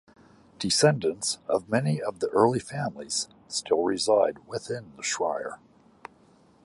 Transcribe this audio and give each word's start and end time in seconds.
Descendants 0.57 1.37
of 1.47 1.69
many 1.69 2.01
of 2.01 2.21
the 2.21 2.27
early 2.29 2.57
families 2.57 3.27
still 3.47 3.83
reside 3.83 4.39
within 4.47 4.93
the 4.97 5.03
shire. 5.03 5.59